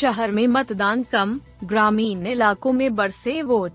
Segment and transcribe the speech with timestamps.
[0.00, 3.72] शहर में मतदान कम, ग्रामीण इलाकों में बरसे वोट।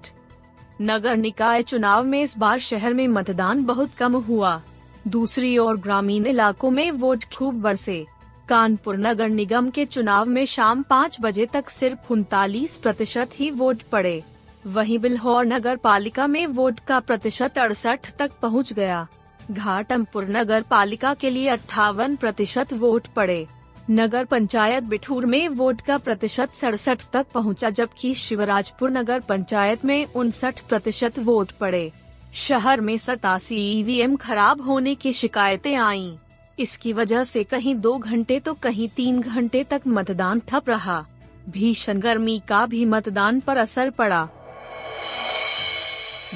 [0.82, 4.62] नगर निकाय चुनाव में इस बार शहर में मतदान बहुत कम हुआ।
[5.08, 8.06] दूसरी ओर ग्रामीण इलाकों में वोट खूब बरसे।
[8.50, 13.82] कानपुर नगर निगम के चुनाव में शाम पाँच बजे तक सिर्फ़ उनतालीस प्रतिशत ही वोट
[13.82, 14.24] पड़े।
[14.68, 19.08] वहीं बिल्हौर नगर पालिका में वोट का प्रतिशत अड़सठ तक पहुँच गया।
[19.52, 23.48] घाटमपुर नगर पालिका के लिए अट्ठावन प्रतिशत वोट पड़े।
[23.90, 30.06] नगर पंचायत बिठूर में वोट का प्रतिशत सड़सठ तक पहुँचा, जबकि शिवराजपुर नगर पंचायत में
[30.06, 31.92] उनसठ प्रतिशत वोट पड़े।
[32.34, 36.18] शहर में सतासी ईवीएम खराब होने की शिकायतें आईं।
[36.60, 41.06] इसकी वजह से कहीं दो घंटे तो कहीं तीन घंटे तक मतदान ठप रहा।
[41.50, 44.28] भीषण गर्मी का भी मतदान पर असर पड़ा।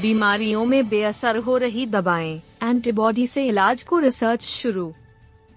[0.01, 4.91] बीमारियों में बेअसर हो रही दवाएँ। एंटीबॉडी से इलाज को रिसर्च शुरू।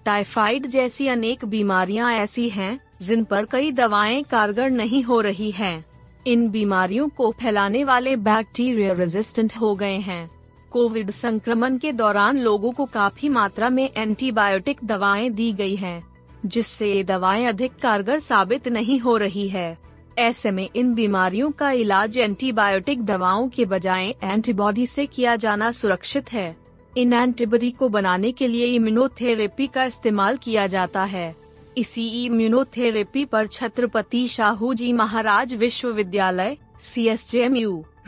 [0.05, 5.85] टाइफाइड जैसी अनेक बीमारियाँ ऐसी हैं जिन पर कई दवाएँ कारगर नहीं हो रही हैं।
[6.27, 10.29] इन बीमारियों को फैलाने वाले बैक्टीरिया रेजिस्टेंट हो गए हैं।
[10.71, 16.03] कोविड संक्रमण के दौरान लोगों को काफ़ी मात्रा में एंटीबायोटिक दवाएँ दी गई हैं,
[16.45, 19.77] जिससे ये दवाएँ अधिक कारगर साबित नहीं हो रही है।
[20.17, 26.33] ऐसे में इन बीमारियों का इलाज एंटीबायोटिक दवाओं के बजाय एंटीबॉडी से किया जाना सुरक्षित
[26.33, 26.62] है।
[26.97, 31.35] इन एंटीबॉडी को बनाने के लिए इम्यूनोथेरेपी का इस्तेमाल किया जाता है।
[31.77, 37.31] इसी इम्यूनोथेरेपी पर छत्रपति शाहू जी महाराज विश्वविद्यालय सी एस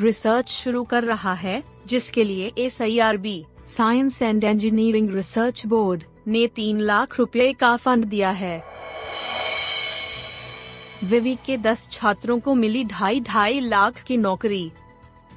[0.01, 6.79] रिसर्च शुरू कर रहा है, जिसके लिए S I R B science and engineering research board ने तीन
[6.79, 8.63] लाख रुपए का फंड दिया है।
[11.03, 14.71] विवि के दस छात्रों को मिली ढाई ढाई लाख की नौकरी।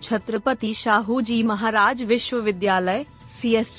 [0.02, 3.04] छत्रपति शाहू जी महाराज विश्वविद्यालय
[3.40, 3.76] सी एस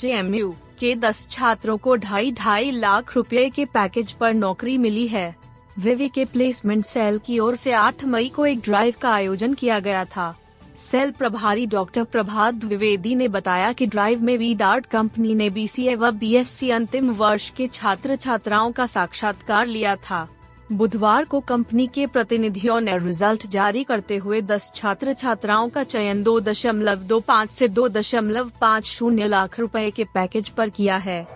[0.80, 5.34] के दस छात्रों को ढाई ढाई लाख रुपए के पैकेज पर नौकरी मिली है।
[5.78, 9.78] विवि के प्लेसमेंट सेल की ओर से 8 मई को एक ड्राइव का आयोजन किया
[9.80, 10.34] गया था।
[10.78, 15.94] सेल प्रभारी डॉक्टर प्रभात द्विवेदी ने बताया कि ड्राइव में वी डार्ट कंपनी ने बीसीए
[15.94, 20.28] व बीएससी अंतिम वर्ष के छात्र छात्राओं का साक्षात्कार लिया था।
[20.72, 26.22] बुधवार को कंपनी के प्रतिनिधियों ने रिज़ल्ट जारी करते हुए 10 छात्र छात्राओं का चयन
[26.22, 30.96] दो दशमलव दो पाँच ऐसी दो दशमलव पाँच शून्य लाख रुपए के पैकेज पर किया
[30.96, 31.28] है।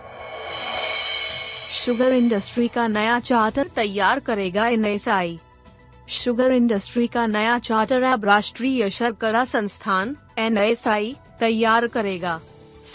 [1.73, 5.39] शुगर इंडस्ट्री का नया चार्टर तैयार करेगा एनएसआई।
[6.09, 12.39] शुगर इंडस्ट्री का नया चार्टर अब राष्ट्रीय शर्करा संस्थान, एनएसआई, तैयार करेगा।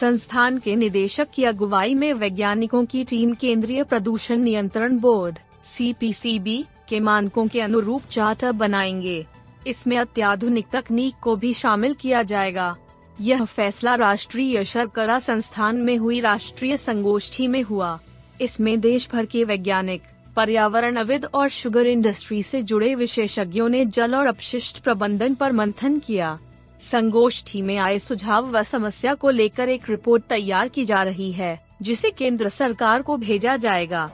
[0.01, 7.01] संस्थान के निदेशक की अगुवाई में वैज्ञानिकों की टीम केंद्रीय प्रदूषण नियंत्रण बोर्ड। सीपीसीबी के
[7.01, 9.27] मानकों के अनुरूप चार्टर बनाएँगे।
[9.67, 12.77] इसमें अत्याधुनिक तकनीक को भी शामिल किया जाएगा।
[13.21, 17.99] यह फैसला राष्ट्रीय शर्करा संस्थान में हुई राष्ट्रीय संगोष्ठी में हुआ।
[18.41, 20.03] इसमें देश भर के वैज्ञानिक
[20.37, 26.39] पर्यावरणविद और शुगर इंडस्ट्री से जुड़े विशेषज्ञों ने जल और अपशिष्ट प्रबंधन पर मंथन किया।
[26.83, 31.67] संगोष्ठी में आए सुझाव व समस्या को लेकर एक रिपोर्ट तैयार की जा रही है,
[31.83, 34.13] जिसे केंद्र सरकार को भेजा जाएगा।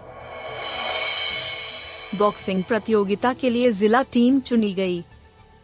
[2.14, 5.02] बॉक्सिंग प्रतियोगिता के लिए जिला टीम चुनी गई।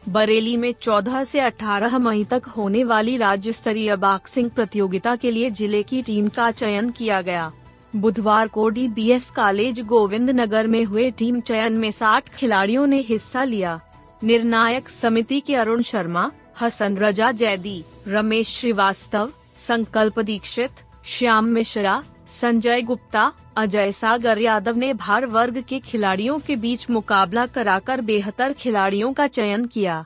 [0.09, 5.51] बरेली में 14 से 18 मई तक होने वाली राज्य स्तरीय बॉक्सिंग प्रतियोगिता के लिए
[5.51, 7.51] ज़िले की टीम का चयन किया गया
[7.97, 12.87] बुधवार को D B S college Govind Nagar में हुए टीम चयन में 60 खिलाड़ियों
[12.87, 13.81] ने हिस्सा लिया
[14.25, 16.31] निर्णायक समिति के अरुण शर्मा,
[16.61, 20.71] हसन रजा जैदी, रमेश श्रीवास्तव, संकल्प दीक्षित,
[21.05, 22.03] श्याम मिश्रा
[22.41, 28.53] संजय गुप्ता, अजय सागर यादव ने भार वर्ग के खिलाड़ियों के बीच मुकाबला कराकर बेहतर
[28.53, 30.05] खिलाड़ियों का चयन किया।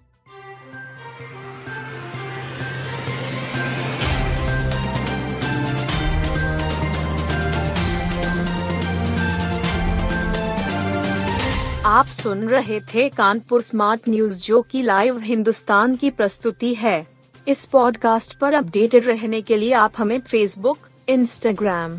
[11.86, 17.06] आप सुन रहे थे कानपुर स्मार्ट न्यूज़, जो की लाइव हिंदुस्तान की प्रस्तुति है।
[17.48, 20.78] इस पॉडकास्ट पर अपडेटेड रहने के लिए आप हमें फेसबुक
[21.08, 21.98] इंस्टाग्राम